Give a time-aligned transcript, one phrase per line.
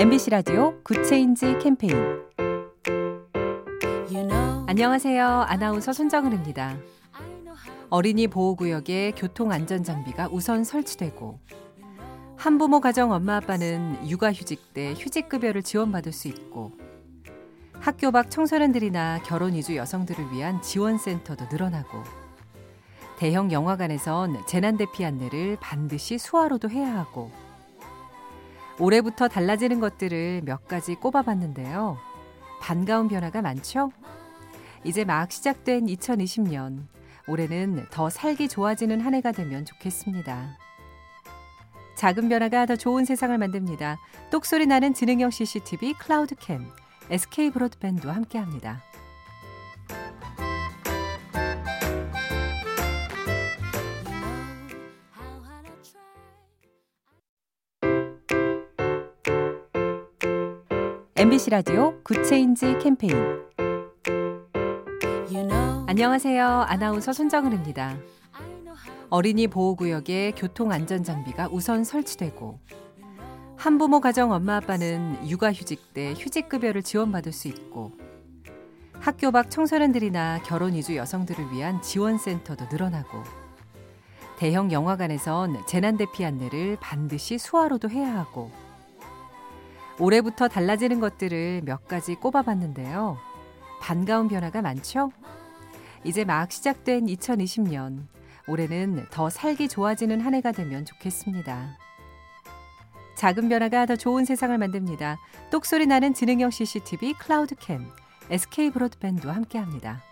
[0.00, 1.94] MBC 라디오 Good Change 캠페인
[4.66, 5.26] 안녕하세요.
[5.46, 6.78] 아나운서 손정은입니다.
[7.90, 11.38] 어린이 보호구역에 교통안전장비가 우선 설치되고
[12.38, 16.72] 한부모 가정 엄마 아빠는 육아휴직 때 휴직급여를 지원받을 수 있고
[17.78, 22.04] 학교 밖 청소년들이나 결혼 이주 여성들을 위한 지원센터도 늘어나고
[23.18, 27.30] 대형 영화관에선 재난 대피 안내를 반드시 수화로도 해야 하고
[28.80, 31.98] 올해부터 달라지는 것들을 몇 가지 꼽아봤는데요.
[32.60, 33.92] 반가운 변화가 많죠?
[34.84, 36.86] 이제 막 시작된 2020년.
[37.28, 40.56] 올해는 더 살기 좋아지는 한 해가 되면 좋겠습니다.
[41.94, 43.98] 작은 변화가 더 좋은 세상을 만듭니다.
[44.30, 46.66] 똑소리 나는 지능형 CCTV 클라우드캠,
[47.10, 48.82] SK 브로드밴드와 함께합니다.
[61.20, 63.14] MBC 라디오 Good Change 캠페인
[65.86, 66.46] 안녕하세요.
[66.46, 67.98] 아나운서 손정은입니다.
[69.10, 72.58] 어린이 보호구역에 교통안전장비가 우선 설치되고
[73.58, 77.92] 한부모 가정 엄마 아빠는 육아휴직 때 휴직급여를 지원받을 수 있고
[78.98, 83.24] 학교 밖 청소년들이나 결혼 이주 여성들을 위한 지원센터도 늘어나고
[84.38, 88.50] 대형 영화관에선 재난 대피 안내를 반드시 수화로도 해야 하고
[90.00, 93.18] 올해부터 달라지는 것들을 몇 가지 꼽아봤는데요.
[93.80, 95.12] 반가운 변화가 많죠?
[96.04, 98.06] 이제 막 시작된 2020년.
[98.48, 101.76] 올해는 더 살기 좋아지는 한 해가 되면 좋겠습니다.
[103.14, 105.18] 작은 변화가 더 좋은 세상을 만듭니다.
[105.50, 107.86] 똑소리 나는 지능형 CCTV 클라우드캠,
[108.30, 110.02] SK 브로드밴드와 함께합니다.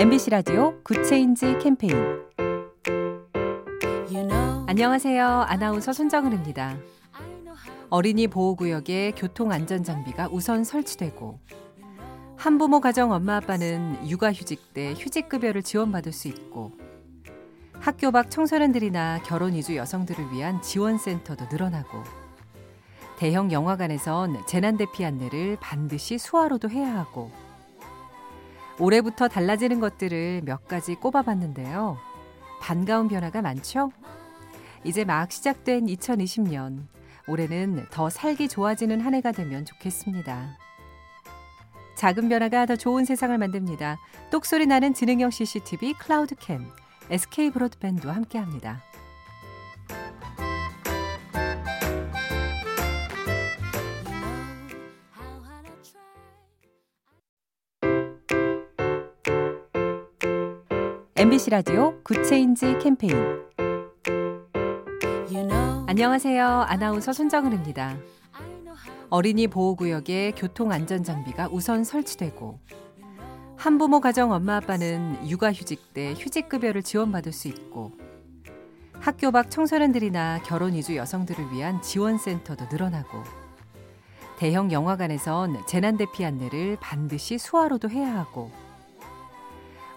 [0.00, 1.94] MBC 라디오 Good Change 캠페인
[4.66, 5.26] 안녕하세요.
[5.26, 6.78] 아나운서 손정은입니다.
[7.90, 11.38] 어린이 보호구역에 교통안전장비가 우선 설치되고
[12.38, 16.72] 한부모 가정 엄마 아빠는 육아휴직 때 휴직급여를 지원받을 수 있고
[17.78, 22.04] 학교 밖 청소년들이나 결혼 이주 여성들을 위한 지원센터도 늘어나고
[23.18, 27.30] 대형 영화관에선 재난 대피 안내를 반드시 수화로도 해야 하고
[28.80, 31.98] 올해부터 달라지는 것들을 몇 가지 꼽아봤는데요.
[32.60, 33.92] 반가운 변화가 많죠?
[34.84, 36.86] 이제 막 시작된 2020년.
[37.28, 40.56] 올해는 더 살기 좋아지는 한 해가 되면 좋겠습니다.
[41.94, 43.98] 작은 변화가 더 좋은 세상을 만듭니다.
[44.30, 46.66] 똑소리 나는 지능형 CCTV 클라우드캠,
[47.10, 48.82] SK 브로드밴드와 함께합니다.
[61.30, 63.14] MBC 라디오 Good Change 캠페인
[65.86, 66.44] 안녕하세요.
[66.44, 67.96] 아나운서 손정은입니다.
[69.10, 72.58] 어린이 보호구역에 교통안전장비가 우선 설치되고
[73.56, 77.92] 한부모 가정 엄마 아빠는 육아휴직 때 휴직급여를 지원받을 수 있고
[78.98, 83.22] 학교 밖 청소년들이나 결혼 이주 여성들을 위한 지원센터도 늘어나고
[84.36, 88.50] 대형 영화관에선 재난 대피 안내를 반드시 수화로도 해야 하고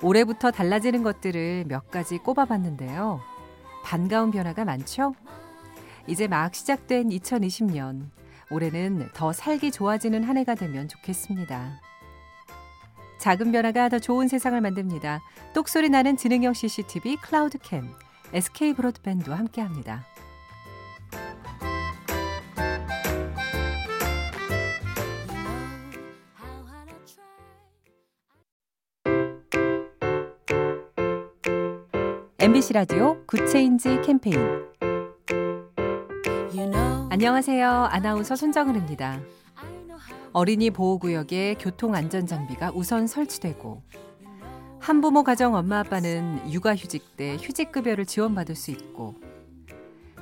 [0.03, 3.21] 올해부터 달라지는 것들을 몇 가지 꼽아봤는데요.
[3.83, 5.15] 반가운 변화가 많죠?
[6.07, 8.09] 이제 막 시작된 2020년.
[8.51, 11.79] 올해는 더 살기 좋아지는 한 해가 되면 좋겠습니다.
[13.17, 15.21] 작은 변화가 더 좋은 세상을 만듭니다.
[15.53, 17.89] 똑소리 나는 지능형 CCTV 클라우드캠,
[18.33, 20.05] SK 브로드밴드와 함께합니다.
[32.43, 34.37] MBC 라디오 Good Change 캠페인
[37.09, 37.69] 안녕하세요.
[37.69, 39.21] 아나운서 손정은입니다.
[40.33, 43.81] 어린이 보호구역에 교통안전장비가 우선 설치되고
[44.81, 49.15] 한부모 가정 엄마 아빠는 육아휴직 때 휴직급여를 지원받을 수 있고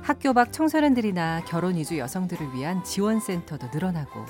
[0.00, 4.26] 학교 밖 청소년들이나 결혼 이주 여성들을 위한 지원센터도 늘어나고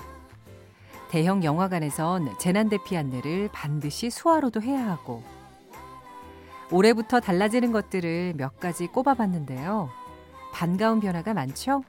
[1.10, 5.22] 대형 영화관에선 재난 대피 안내를 반드시 수화로도 해야 하고
[6.72, 9.90] 올해부터 달라지는 것들을 몇 가지 꼽아봤는데요.
[10.52, 11.84] 반가운 변화가 많죠?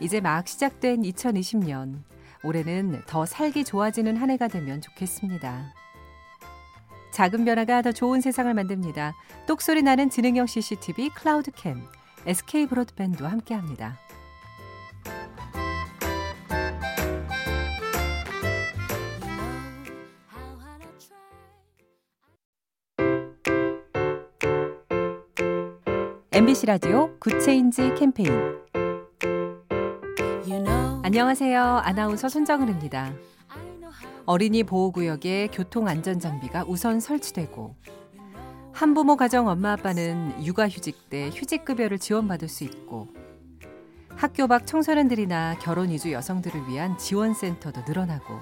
[0.00, 2.02] 이제 막 시작된 2020년.
[2.44, 5.72] 올해는 더 살기 좋아지는 한 해가 되면 좋겠습니다.
[7.10, 9.14] 작은 변화가 더 좋은 세상을 만듭니다.
[9.46, 11.82] 똑소리 나는 지능형 CCTV 클라우드캠,
[12.26, 13.98] SK 브로드밴드와 함께합니다.
[26.36, 28.30] MBC 라디오 Good Change 캠페인
[31.02, 31.62] 안녕하세요.
[31.82, 33.14] 아나운서 손정은입니다.
[34.26, 37.74] 어린이 보호구역에 교통안전장비가 우선 설치되고
[38.74, 43.08] 한부모 가정 엄마 아빠는 육아휴직 때 휴직급여를 지원받을 수 있고
[44.14, 48.40] 학교 밖 청소년들이나 결혼 이주 여성들을 위한 지원센터도 늘어나고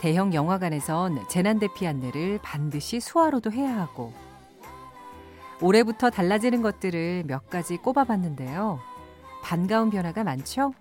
[0.00, 4.12] 대형 영화관에선 재난 대피 안내를 반드시 수화로도 해야 하고
[5.62, 8.80] 올해부터 달라지는 것들을 몇 가지 꼽아봤는데요.
[9.42, 10.74] 반가운 변화가 많죠?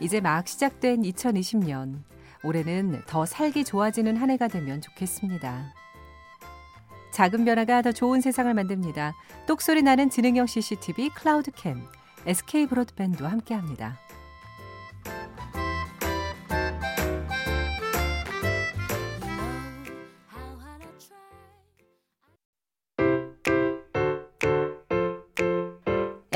[0.00, 2.02] 이제 막 시작된 2020년.
[2.44, 5.72] 올해는 더 살기 좋아지는 한 해가 되면 좋겠습니다.
[7.10, 9.14] 작은 변화가 더 좋은 세상을 만듭니다.
[9.46, 11.82] 똑소리 나는 지능형 CCTV 클라우드캠,
[12.26, 13.98] SK 브로드밴드와 함께합니다.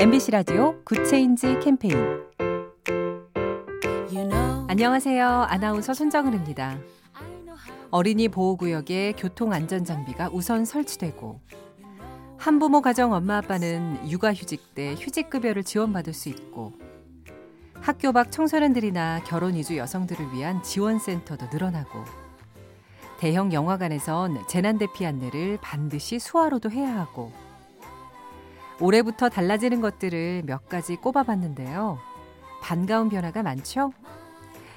[0.01, 1.95] MBC 라디오 Good Change 캠페인
[4.67, 5.27] 안녕하세요.
[5.47, 6.79] 아나운서 손정은입니다.
[7.91, 11.39] 어린이 보호구역에 교통안전장비가 우선 설치되고
[12.39, 16.73] 한부모 가정 엄마 아빠는 육아휴직 때 휴직급여를 지원받을 수 있고
[17.79, 22.05] 학교 밖 청소년들이나 결혼 이주 여성들을 위한 지원센터도 늘어나고
[23.19, 27.31] 대형 영화관에선 재난 대피 안내를 반드시 수화로도 해야 하고
[28.81, 31.99] 올해부터 달라지는 것들을 몇 가지 꼽아봤는데요.
[32.61, 33.93] 반가운 변화가 많죠?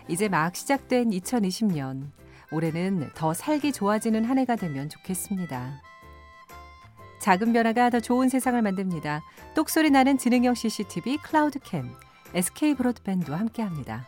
[0.09, 2.11] 이제 막 시작된 2020년.
[2.53, 5.81] 올해는 더 살기 좋아지는 한 해가 되면 좋겠습니다.
[7.21, 9.23] 작은 변화가 더 좋은 세상을 만듭니다.
[9.55, 11.91] 똑소리 나는 지능형 CCTV 클라우드캠,
[12.35, 14.07] SK 브로드밴드와 함께합니다.